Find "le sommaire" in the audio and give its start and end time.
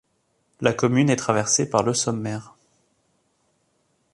1.83-2.55